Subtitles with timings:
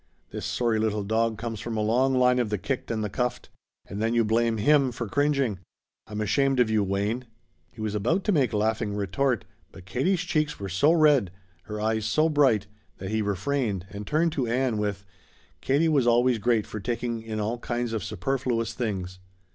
[0.31, 3.49] This sorry little dog comes from a long line of the kicked and the cuffed.
[3.85, 5.59] And then you blame him for cringing.
[6.07, 7.27] I'm ashamed of you, Wayne!"
[7.71, 11.29] He was about to make laughing retort, but Katie's cheeks were so red,
[11.65, 12.65] her eyes so bright,
[12.97, 15.05] that he refrained and turned to Ann with:
[15.61, 19.19] "Katie was always great for taking in all kinds of superfluous things."